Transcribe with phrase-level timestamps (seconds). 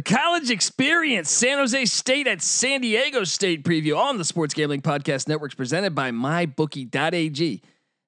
[0.00, 4.80] The college experience, San Jose State at San Diego State preview on the Sports Gambling
[4.80, 7.60] Podcast Networks presented by MyBookie.ag.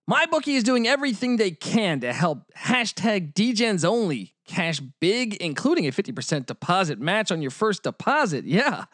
[0.08, 5.90] MyBookie is doing everything they can to help hashtag DGens only cash big, including a
[5.90, 8.46] 50% deposit match on your first deposit.
[8.46, 8.86] Yeah.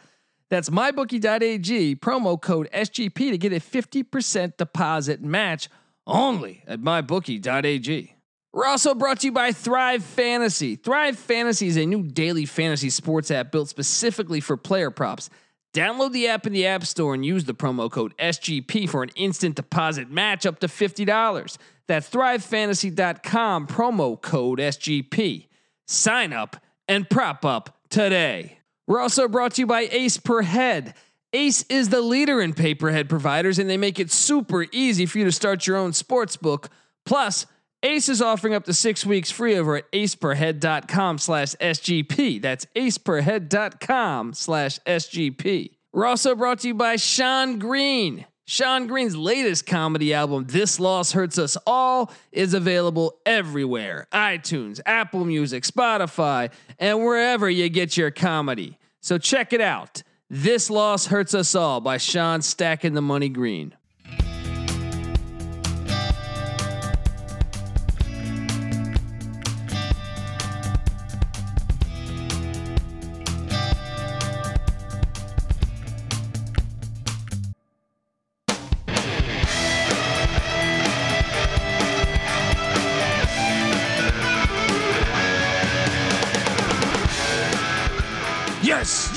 [0.49, 5.69] That's mybookie.ag, promo code SGP to get a 50% deposit match
[6.05, 8.18] only at mybookie.ag.
[8.59, 10.75] We're also brought to you by Thrive Fantasy.
[10.75, 15.31] Thrive Fantasy is a new daily fantasy sports app built specifically for player props.
[15.73, 19.11] Download the app in the App Store and use the promo code SGP for an
[19.15, 21.57] instant deposit match up to $50.
[21.87, 25.47] That's thrivefantasy.com, promo code SGP.
[25.87, 26.57] Sign up
[26.89, 28.59] and prop up today.
[28.89, 30.95] We're also brought to you by Ace Per Head.
[31.33, 35.07] Ace is the leader in pay per head providers, and they make it super easy
[35.07, 36.71] for you to start your own sports book.
[37.07, 37.47] Plus,
[37.85, 42.43] Ace is offering up to six weeks free over at aceperhead.com slash SGP.
[42.43, 45.71] That's aceperhead.com slash SGP.
[45.93, 48.27] We're also brought to you by Sean Green.
[48.47, 55.25] Sean Green's latest comedy album, This Loss Hurts Us All, is available everywhere iTunes, Apple
[55.25, 58.79] Music, Spotify, and wherever you get your comedy.
[59.01, 60.03] So check it out.
[60.31, 63.75] This Loss Hurts Us All by Sean Stacking the Money Green.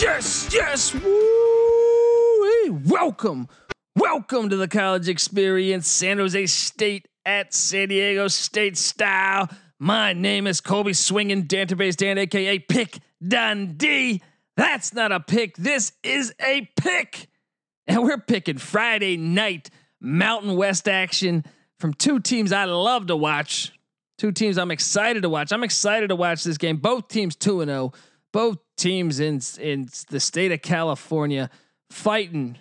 [0.02, 0.96] Yes, yes.
[0.96, 2.82] Woo!
[2.88, 3.48] Welcome,
[3.96, 9.48] welcome to the college experience, San Jose State at San Diego State style.
[9.78, 14.24] My name is Colby Swinging Database Dan, aka Pick Dundee.
[14.58, 15.56] That's not a pick.
[15.58, 17.28] This is a pick,
[17.86, 21.46] and we're picking Friday night Mountain West action
[21.78, 23.72] from two teams I love to watch.
[24.18, 25.52] Two teams I'm excited to watch.
[25.52, 26.78] I'm excited to watch this game.
[26.78, 27.94] Both teams two and zero
[28.32, 31.50] both teams in in the state of California
[31.90, 32.58] fighting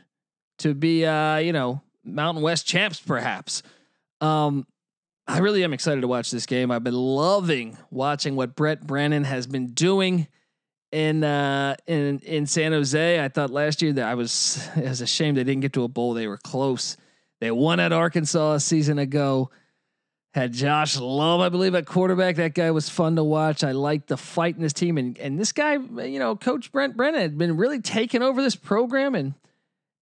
[0.59, 3.63] to be uh, you know Mountain West champs perhaps.
[4.21, 4.67] Um,
[5.27, 6.71] I really am excited to watch this game.
[6.71, 10.27] I've been loving watching what Brent Brennan has been doing
[10.93, 13.25] in uh, in in San Jose.
[13.25, 15.85] I thought last year that I was it was a shame they didn't get to
[15.85, 16.15] a bowl.
[16.15, 16.97] They were close.
[17.41, 19.51] They won at Arkansas a season ago.
[20.33, 22.37] Had Josh Love, I believe, at quarterback.
[22.37, 23.65] That guy was fun to watch.
[23.65, 26.97] I liked the fight in this team, and and this guy, you know, Coach Brent
[26.97, 29.35] Brennan had been really taking over this program and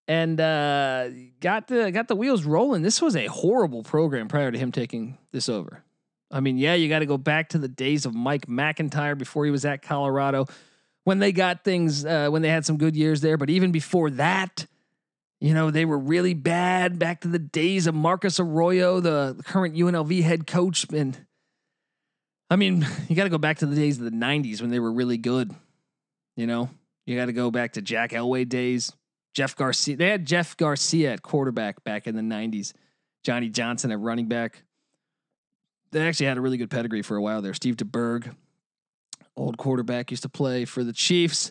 [0.06, 1.08] and uh,
[1.40, 2.82] got the got the wheels rolling.
[2.82, 5.82] This was a horrible program prior to him taking this over.
[6.30, 9.44] I mean, yeah, you got to go back to the days of Mike MacIntyre before
[9.44, 10.46] he was at Colorado,
[11.04, 13.36] when they got things, uh, when they had some good years there.
[13.36, 14.66] But even before that,
[15.40, 19.76] you know, they were really bad back to the days of Marcus Arroyo, the current
[19.76, 20.84] UNLV head coach.
[20.92, 21.16] And
[22.50, 24.80] I mean, you got to go back to the days of the 90s when they
[24.80, 25.54] were really good.
[26.36, 26.70] You know,
[27.06, 28.92] you got to go back to Jack Elway days,
[29.34, 29.96] Jeff Garcia.
[29.96, 32.72] They had Jeff Garcia at quarterback back in the 90s,
[33.24, 34.62] Johnny Johnson at running back.
[35.90, 37.54] They actually had a really good pedigree for a while there.
[37.54, 38.34] Steve DeBerg,
[39.36, 41.50] old quarterback, used to play for the Chiefs,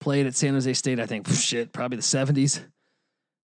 [0.00, 2.60] played at San Jose State, I think, shit, probably the 70s.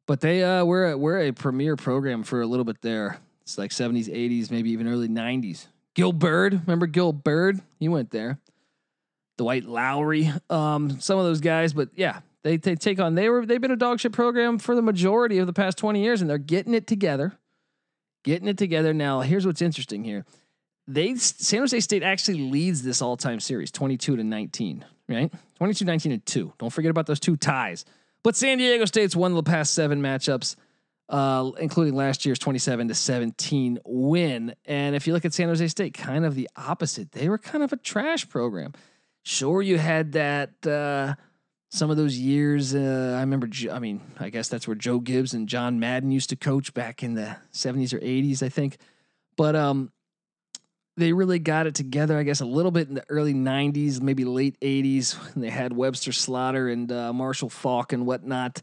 [0.07, 3.19] But they uh we're a, we're a premier program for a little bit there.
[3.43, 5.67] It's like 70s, 80s, maybe even early 90s.
[5.93, 7.61] Gill Byrd, remember Gill Byrd?
[7.79, 8.39] He went there.
[9.37, 13.45] Dwight Lowery, um, some of those guys, but yeah, they they take on they were
[13.45, 16.29] they've been a dog shit program for the majority of the past 20 years and
[16.29, 17.33] they're getting it together.
[18.23, 19.21] Getting it together now.
[19.21, 20.25] Here's what's interesting here.
[20.87, 25.31] They San Jose State actually leads this all-time series 22 to 19, right?
[25.55, 26.53] 22 19 and 2.
[26.57, 27.83] Don't forget about those two ties.
[28.23, 30.55] But San Diego State's won the past seven matchups,
[31.09, 34.55] uh, including last year's 27 to 17 win.
[34.65, 37.11] And if you look at San Jose State, kind of the opposite.
[37.11, 38.73] They were kind of a trash program.
[39.23, 40.65] Sure, you had that.
[40.65, 41.15] Uh,
[41.69, 43.49] some of those years, uh, I remember.
[43.71, 47.03] I mean, I guess that's where Joe Gibbs and John Madden used to coach back
[47.03, 48.77] in the 70s or 80s, I think.
[49.35, 49.91] But um,
[50.97, 54.25] they really got it together, I guess, a little bit in the early 90s, maybe
[54.25, 58.61] late 80s, when they had Webster Slaughter and uh, Marshall Faulk and whatnot.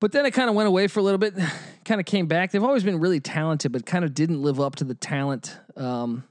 [0.00, 1.34] But then it kind of went away for a little bit,
[1.84, 2.52] kind of came back.
[2.52, 6.24] They've always been really talented, but kind of didn't live up to the talent um,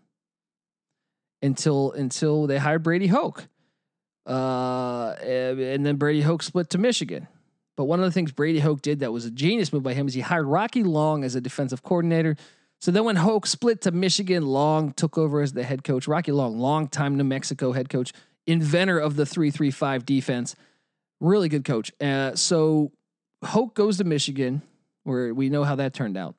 [1.41, 3.47] until until they hired Brady Hoke.
[4.25, 7.27] Uh, and then Brady Hoke split to Michigan.
[7.75, 10.07] But one of the things Brady Hoke did that was a genius move by him
[10.07, 12.35] is he hired Rocky Long as a defensive coordinator
[12.79, 16.07] so then when Hoke split to Michigan, Long took over as the head coach.
[16.07, 18.13] Rocky Long, long time New Mexico head coach,
[18.47, 20.55] inventor of the three three five defense.
[21.19, 21.91] Really good coach.
[21.99, 22.91] Uh, so
[23.43, 24.61] Hoke goes to Michigan,
[25.03, 26.35] where we know how that turned out.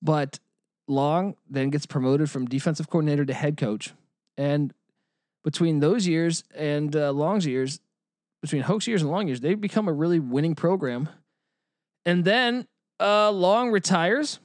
[0.00, 0.38] But
[0.88, 3.92] Long then gets promoted from defensive coordinator to head coach,
[4.38, 4.72] and
[5.44, 7.80] between those years and uh, Long's years,
[8.40, 11.10] between Hoke's years and Long years, they become a really winning program.
[12.06, 12.66] And then
[12.98, 14.40] uh, Long retires.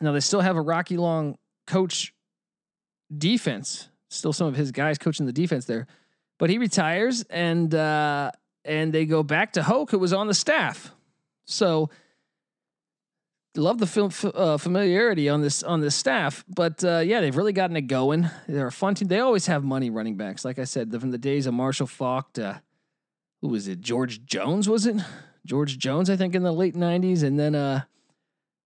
[0.00, 1.36] Now they still have a Rocky Long
[1.66, 2.14] coach
[3.16, 3.88] defense.
[4.08, 5.86] Still some of his guys coaching the defense there,
[6.38, 8.32] but he retires and uh,
[8.64, 10.92] and they go back to Hoke, who was on the staff.
[11.44, 11.90] So
[13.56, 17.52] love the film, uh, familiarity on this on this staff, but uh, yeah, they've really
[17.52, 18.28] gotten it going.
[18.48, 19.08] They're a fun team.
[19.08, 20.44] They always have money running backs.
[20.44, 22.62] Like I said, from the days of Marshall Faulk to
[23.40, 23.80] who was it?
[23.80, 24.96] George Jones was it?
[25.46, 27.82] George Jones, I think, in the late '90s, and then uh,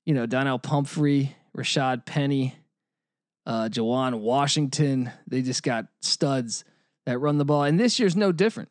[0.05, 2.55] you know Donnel Pumphrey, Rashaad Penny,
[3.47, 5.11] uh, Juwan Washington.
[5.27, 6.65] They just got studs
[7.07, 8.71] that run the ball, and this year's no different.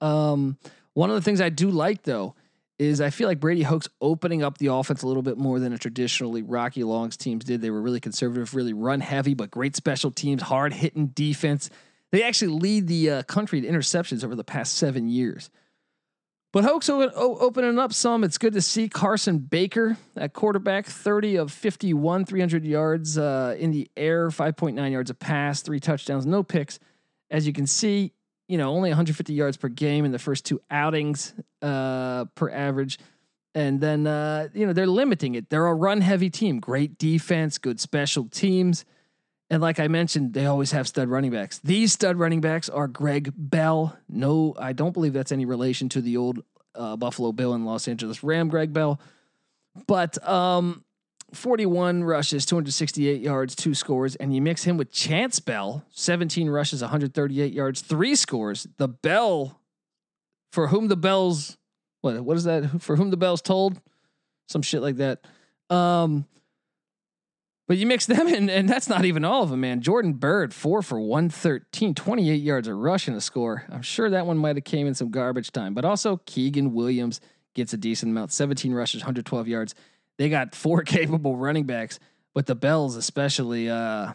[0.00, 0.58] Um,
[0.94, 2.34] one of the things I do like though
[2.78, 5.72] is I feel like Brady Hoke's opening up the offense a little bit more than
[5.72, 7.60] a traditionally Rocky Long's teams did.
[7.60, 11.70] They were really conservative, really run heavy, but great special teams, hard hitting defense.
[12.10, 15.50] They actually lead the uh, country in interceptions over the past seven years.
[16.54, 18.22] But Hoke's opening up some.
[18.22, 23.72] It's good to see Carson Baker at quarterback, 30 of 51, 300 yards uh, in
[23.72, 26.78] the air, 5.9 yards a pass, three touchdowns, no picks.
[27.28, 28.12] As you can see,
[28.46, 33.00] you know, only 150 yards per game in the first two outings uh, per average.
[33.56, 35.50] And then, uh, you know, they're limiting it.
[35.50, 38.84] They're a run heavy team, great defense, good special teams.
[39.54, 41.60] And like I mentioned, they always have stud running backs.
[41.62, 43.96] These stud running backs are Greg Bell.
[44.08, 46.42] No, I don't believe that's any relation to the old
[46.74, 49.00] uh, Buffalo Bill and Los Angeles Ram, Greg Bell.
[49.86, 50.82] But um,
[51.34, 56.80] 41 rushes, 268 yards, two scores, and you mix him with Chance Bell, 17 rushes,
[56.80, 58.66] 138 yards, three scores.
[58.78, 59.60] The Bell,
[60.50, 61.58] for whom the bells,
[62.00, 62.82] what what is that?
[62.82, 63.80] For whom the bells told,
[64.48, 65.24] some shit like that.
[65.70, 66.26] Um,
[67.66, 69.80] but you mix them in, and that's not even all of them, man.
[69.80, 73.64] Jordan Byrd, four for 113, 28 yards of rush in a score.
[73.70, 77.20] I'm sure that one might have came in some garbage time, but also Kaegun Williams
[77.54, 79.74] gets a decent amount, 17 rushes, 112 yards
[80.16, 81.98] they got four capable running backs,
[82.34, 84.12] but the Bells especially uh,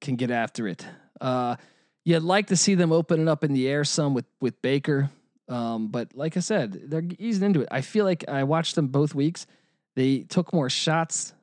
[0.00, 0.86] can get after it.
[1.20, 1.56] Uh,
[2.04, 5.10] you'd like to see them open it up in the air some with with Baker,
[5.48, 7.68] um, but like I said, they're easing into it.
[7.70, 9.46] I feel like I watched them both weeks.
[9.96, 11.34] They took more shots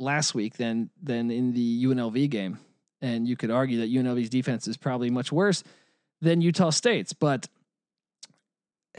[0.00, 2.58] last week than than in the UNLV game,
[3.00, 5.62] and you could argue that UNLV's defense is probably much worse
[6.20, 7.48] than Utah State's, but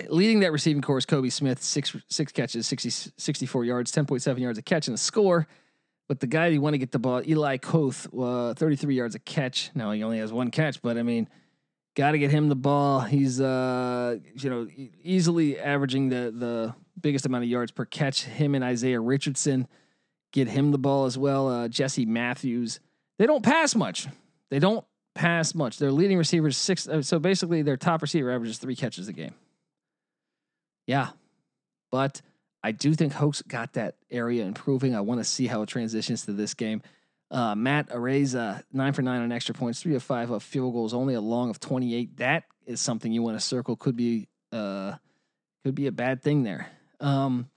[0.09, 4.62] leading that receiving corps, Kobe Smith, six six catches, 60, 64 yards, 10.7 yards a
[4.62, 5.48] catch and a score.
[6.07, 9.19] But the guy you want to get the ball, Eli Kothe, uh, 33 yards a
[9.19, 9.71] catch.
[9.74, 11.30] Now he only has one catch, but I mean,
[11.95, 13.01] got to get him the ball.
[13.01, 14.68] He's uh, you know,
[15.04, 18.24] easily averaging the the biggest amount of yards per catch.
[18.24, 19.68] Him and Isaiah Richardson
[20.31, 21.48] get him the ball as well.
[21.48, 22.80] Uh, Jesse Matthews.
[23.18, 24.07] They don't pass much.
[24.50, 25.78] They don't pass much.
[25.78, 26.88] Their leading receivers six.
[26.88, 29.33] Uh, so basically, their top receiver averages three catches a game.
[30.88, 31.10] Yeah.
[31.92, 32.22] But
[32.63, 34.95] I do think Hoke's got that area improving.
[34.95, 36.81] I want to see how it transitions to this game.
[37.30, 40.94] Uh, Matt Araiza, nine for nine on extra points, three of five of field goals,
[40.94, 42.18] only a long of 28.
[42.18, 43.75] That is something you want to circle.
[43.75, 44.95] Could be uh,
[45.64, 46.68] could be a bad thing there.
[47.00, 47.50] Um,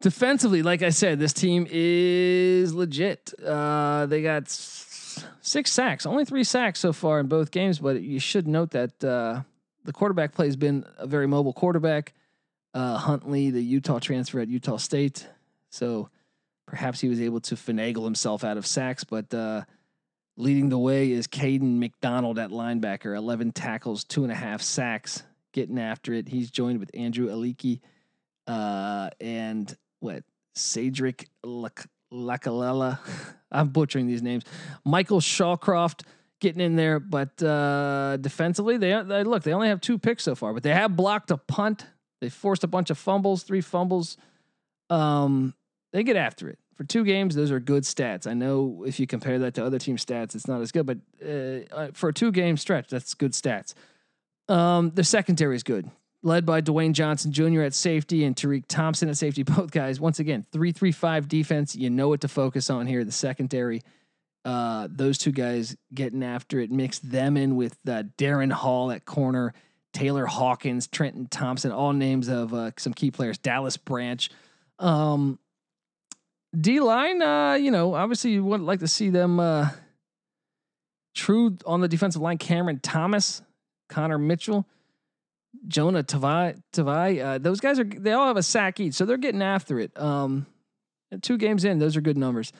[0.00, 3.32] defensively, like I said, this team is legit.
[3.44, 8.18] Uh, they got six sacks, only three sacks so far in both games, but you
[8.18, 9.42] should note that uh,
[9.84, 12.12] the quarterback play has been a very mobile quarterback.
[12.74, 15.26] Uh, Huntley, the Utah transfer at Utah State,
[15.70, 16.10] so
[16.66, 19.02] perhaps he was able to finagle himself out of sacks.
[19.02, 19.62] But uh,
[20.36, 25.22] leading the way is Caden McDonald at linebacker, eleven tackles, two and a half sacks,
[25.52, 26.28] getting after it.
[26.28, 27.80] He's joined with Andrew Aleki
[28.46, 29.74] uh, and
[30.06, 32.98] what Cedric Lakalela.
[33.52, 34.44] I'm butchering these names.
[34.84, 36.02] Michael Shawcroft
[36.40, 37.00] getting in there.
[37.00, 40.72] But uh, defensively, they, they look they only have two picks so far, but they
[40.72, 41.86] have blocked a punt.
[42.20, 44.16] They forced a bunch of fumbles, three fumbles.
[44.88, 45.54] Um,
[45.92, 47.34] they get after it for two games.
[47.34, 48.26] Those are good stats.
[48.26, 50.98] I know if you compare that to other team stats, it's not as good, but
[51.24, 53.74] uh, uh for a two game stretch, that's good stats.
[54.48, 55.90] Um, the secondary is good,
[56.26, 57.62] led by Dwayne Johnson Jr.
[57.62, 59.42] at safety and Tariq Thompson at safety.
[59.44, 61.74] Both guys, once again, three three five defense.
[61.74, 63.04] You know what to focus on here.
[63.04, 63.82] The secondary
[64.46, 69.04] uh, those two guys getting after it, mix them in with uh, Darren Hall at
[69.04, 69.52] corner,
[69.92, 73.38] Taylor Hawkins, Trenton Thompson, all names of uh, some key players.
[73.38, 74.30] Dallas Branch,
[74.78, 75.40] um,
[76.58, 77.22] D line.
[77.22, 79.68] Uh, you know, obviously you would like to see them uh,
[81.16, 83.42] True on the defensive line, Cameron Thomas,
[83.88, 84.64] Connor Mitchell,
[85.66, 86.60] Jonah Tavai.
[86.72, 89.78] Tavai uh, those guys are they all have a sack each, so they're getting after
[89.80, 89.98] it.
[90.00, 90.46] Um,
[91.22, 92.52] two games in, those are good numbers.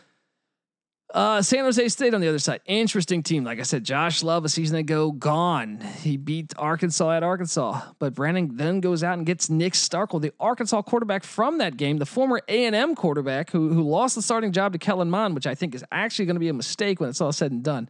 [1.14, 3.44] Uh, San Jose State on the other side, interesting team.
[3.44, 5.80] Like I said, Josh Love a season ago gone.
[5.80, 10.32] He beat Arkansas at Arkansas, but Brennan then goes out and gets Nick Starkel, the
[10.40, 14.22] Arkansas quarterback from that game, the former A and M quarterback who who lost the
[14.22, 16.98] starting job to Kellen Mond, which I think is actually going to be a mistake
[16.98, 17.88] when it's all said and done.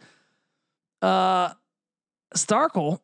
[1.00, 1.54] Uh,
[2.34, 3.00] Starkel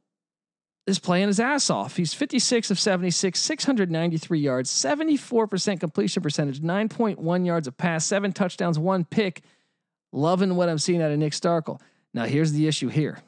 [0.86, 1.96] is playing his ass off.
[1.96, 8.78] He's 56 of 76, 693 yards, 74% completion percentage, 9.1 yards of pass, seven touchdowns,
[8.78, 9.42] one pick.
[10.14, 11.80] Loving what I'm seeing out of Nick Starkel.
[12.12, 13.18] Now, here's the issue here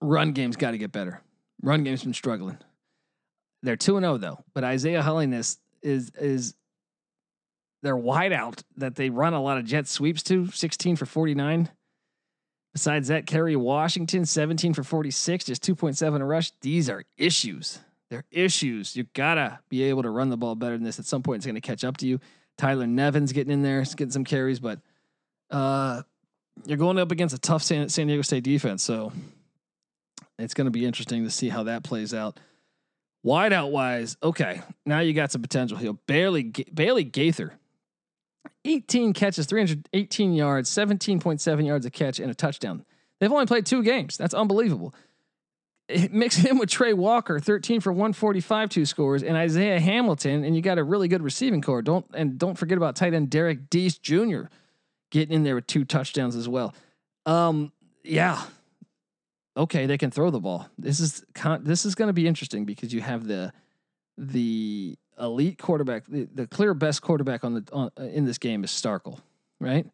[0.00, 1.20] run game's got to get better.
[1.62, 2.58] Run game's been struggling.
[3.62, 6.54] They're 2 0, though, but Isaiah Hollins is, is
[7.82, 11.68] their wideout that they run a lot of jet sweeps to 16 for 49.
[12.72, 16.52] Besides that, Kerry Washington, 17 for 46, just 2.7 a rush.
[16.62, 17.78] These are issues.
[18.08, 18.96] They're issues.
[18.96, 20.98] You gotta be able to run the ball better than this.
[20.98, 22.20] At some point, it's gonna catch up to you.
[22.58, 24.80] Tyler Nevens getting in there, getting some carries, but
[25.50, 26.02] uh,
[26.66, 29.12] you're going up against a tough San, San Diego State defense, so
[30.38, 32.38] it's to be interesting to see how that plays out.
[33.24, 35.92] Wideout wise, okay, now you got some potential here.
[35.92, 36.42] Barely
[36.74, 37.52] Bailey Gaither,
[38.64, 42.84] 18 catches, 318 yards, 17.7 yards a catch, and a touchdown.
[43.20, 44.16] They've only played two games.
[44.16, 44.94] That's unbelievable.
[46.10, 50.62] mix him with Trey Walker, 13 for 145, two scores, and Isaiah Hamilton, and you
[50.62, 51.82] got a really good receiving core.
[51.82, 54.44] Don't and don't forget about tight end Derrick Deese Jr
[55.12, 56.74] getting in there with two touchdowns as well.
[57.26, 57.70] Um,
[58.02, 58.42] yeah.
[59.56, 60.66] Okay, they can throw the ball.
[60.78, 63.52] This is con- this is going to be interesting because you have the
[64.16, 68.64] the elite quarterback, the, the clear best quarterback on the on, uh, in this game
[68.64, 69.20] is Starkel,
[69.60, 69.86] right?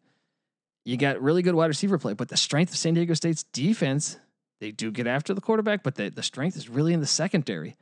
[0.85, 4.17] You got really good wide receiver play, but the strength of San Diego State's defense,
[4.59, 7.75] they do get after the quarterback, but the, the strength is really in the secondary.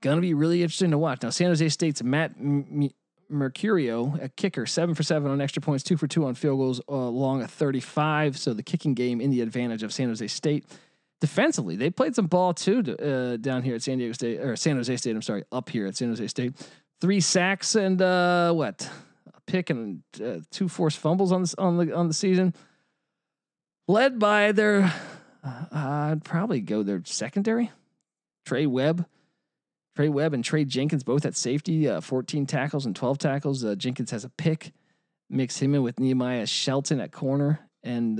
[0.00, 1.22] Gonna be really interesting to watch.
[1.22, 2.90] Now, San Jose State's Matt M-
[3.30, 6.80] Mercurio, a kicker, seven for seven on extra points, two for two on field goals,
[6.88, 8.36] uh, along a 35.
[8.36, 10.64] So the kicking game in the advantage of San Jose State.
[11.22, 14.76] Defensively, they played some ball too uh, down here at San Diego State or San
[14.76, 15.14] Jose State.
[15.14, 16.52] I'm sorry, up here at San Jose State.
[17.00, 18.90] Three sacks and uh, what?
[19.32, 22.54] A pick and uh, two forced fumbles on on the on the season.
[23.88, 24.92] Led by their,
[25.44, 27.70] uh, I'd probably go their secondary,
[28.44, 29.06] Trey Webb
[29.94, 33.64] Trey Webb and Trey Jenkins both at safety, uh, 14 tackles and 12 tackles.
[33.64, 34.72] Uh, Jenkins has a pick.
[35.28, 38.18] Mix him in with Nehemiah Shelton at corner and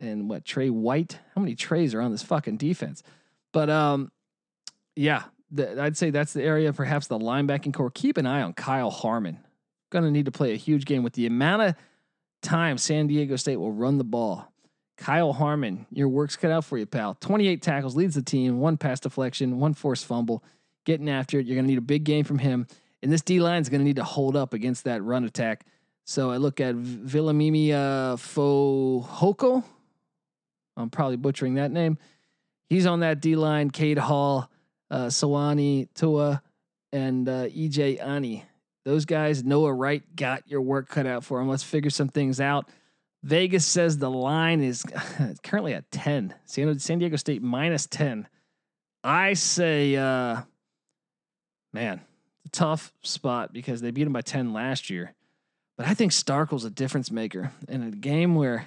[0.00, 1.18] and what Trey White.
[1.34, 3.02] How many Treys are on this fucking defense?
[3.52, 4.10] But um,
[4.94, 5.24] yeah,
[5.58, 6.72] I'd say that's the area.
[6.72, 7.90] Perhaps the linebacking core.
[7.90, 9.38] Keep an eye on Kyle Harmon.
[9.92, 11.74] To need to play a huge game with the amount of
[12.42, 14.52] time San Diego State will run the ball.
[14.98, 17.14] Kyle Harmon, your work's cut out for you, pal.
[17.14, 20.44] 28 tackles, leads the team, one pass deflection, one forced fumble
[20.84, 21.46] getting after it.
[21.46, 22.66] You're going to need a big game from him.
[23.02, 25.66] And this D line is going to need to hold up against that run attack.
[26.04, 29.64] So I look at Villamimi uh, Fohoko.
[30.76, 31.98] I'm probably butchering that name.
[32.68, 33.70] He's on that D line.
[33.70, 34.50] Cade Hall,
[34.90, 36.42] uh, Sawani Tua,
[36.92, 38.44] and uh, EJ Ani.
[38.84, 41.48] Those guys, Noah Wright, got your work cut out for him.
[41.48, 42.68] Let's figure some things out.
[43.22, 44.84] Vegas says the line is
[45.42, 46.34] currently at 10.
[46.44, 48.28] San Diego State minus 10.
[49.02, 50.42] I say uh,
[51.72, 52.00] man,
[52.52, 55.14] tough spot because they beat him by 10 last year.
[55.76, 58.66] But I think Starkel's a difference maker in a game where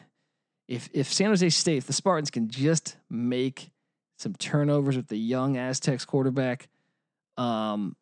[0.69, 3.71] if if San Jose State, if the Spartans can just make
[4.17, 6.69] some turnovers with the young Aztecs quarterback,
[7.37, 7.95] um,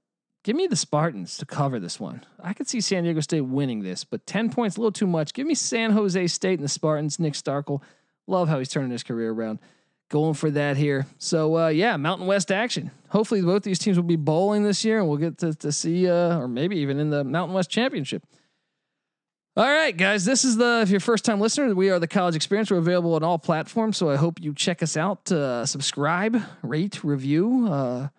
[0.44, 2.26] give me the Spartans to cover this one.
[2.44, 5.34] I could see San Diego State winning this, but 10 points a little too much.
[5.34, 7.20] Give me San Jose State and the Spartans.
[7.20, 7.82] Nick Starkel,
[8.28, 9.60] love how he's turning his career around
[10.10, 11.06] going for that here.
[11.20, 12.92] So uh, yeah, Mountain West action.
[13.10, 16.10] Hopefully, both these teams will be bowling this year, and we'll get to, to see,
[16.10, 18.26] uh, or maybe even in the Mountain West Championship.
[19.58, 22.36] All right, guys, this is the if you're first time listener, we are the College
[22.36, 22.70] Experience.
[22.70, 25.32] We're available on all platforms, so I hope you check us out.
[25.32, 27.68] Uh, subscribe, rate, review.
[27.68, 28.10] Uh,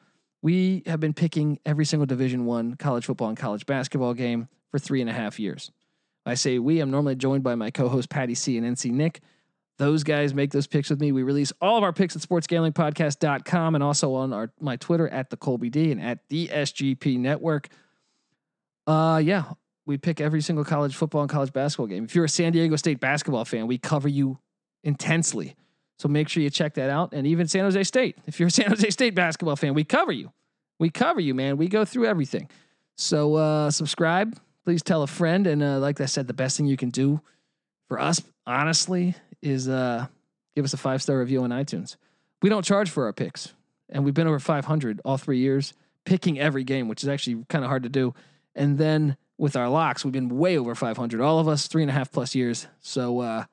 [0.43, 4.81] we have been picking every single Division One college football and college basketball game for
[4.81, 5.71] three and a half years.
[6.27, 6.81] I say we.
[6.81, 9.21] I'm normally joined by my co-host Patty C and NC Nick.
[9.77, 11.13] Those guys make those picks with me.
[11.13, 15.31] We release all of our picks at sportsgamblingpodcast.com and also on our my Twitter at
[15.31, 17.69] the Colby D and at the SGP Network.
[18.89, 19.53] Uh yeah,
[19.89, 22.05] we pick every single college football and college basketball game.
[22.05, 24.39] If you're a San Diego State basketball fan, we cover you
[24.85, 25.57] intensely.
[25.99, 27.15] So make sure you check that out.
[27.15, 28.17] And even San Jose State.
[28.27, 30.31] If you're a San Jose State basketball fan, we cover you.
[30.79, 31.57] We cover you, man.
[31.57, 32.51] We go through everything.
[32.97, 34.39] So uh subscribe.
[34.65, 35.47] Please tell a friend.
[35.47, 37.23] And uh, like I said, the best thing you can do
[37.89, 40.07] for us, honestly, is uh
[40.55, 41.97] give us a five star review on iTunes.
[42.43, 43.55] We don't charge for our picks,
[43.89, 45.73] and we've been over 500 all three years,
[46.05, 48.15] picking every game, which is actually kind of hard to do.
[48.55, 51.91] And then with our locks, we've been way over 500, all of us, three and
[51.91, 52.67] a half plus years.
[52.81, 53.45] So uh,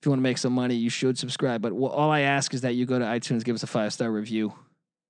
[0.00, 1.60] if you want to make some money, you should subscribe.
[1.60, 4.10] But all I ask is that you go to iTunes, give us a five star
[4.10, 4.54] review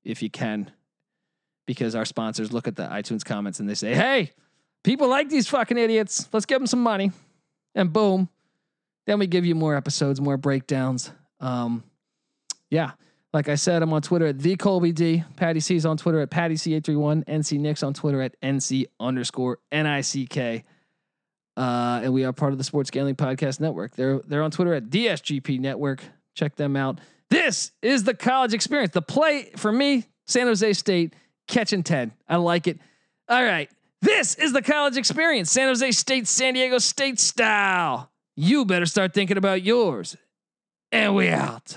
[0.03, 0.71] if you can,
[1.67, 4.33] because our sponsors look at the iTunes comments and they say, hey,
[4.83, 6.27] people like these fucking idiots.
[6.33, 7.13] Let's give them some money.
[7.75, 8.31] And boom,
[9.07, 11.13] then we give you more episodes, more breakdowns.
[11.41, 11.85] Um,
[12.71, 12.93] yeah.
[13.39, 15.23] Like I said, I'm on Twitter at the Colby D.
[15.37, 17.25] Patty C is on Twitter at Patty C831.
[17.27, 20.65] NC Nick's on Twitter at NC underscore N-I-C-K.
[21.57, 23.95] Uh, and we are part of the Sports Gambling Podcast Network.
[23.95, 26.03] They're they're on Twitter at DSGP Network.
[26.35, 26.99] Check them out.
[27.31, 28.93] This is the college experience.
[28.93, 31.15] The play for me, San Jose State
[31.47, 32.11] catching 10.
[32.29, 32.81] I like it.
[33.29, 33.71] All right.
[34.03, 35.53] This is the college experience.
[35.53, 38.11] San Jose State, San Diego State style.
[38.35, 40.17] You better start thinking about yours.
[40.91, 41.77] And we out.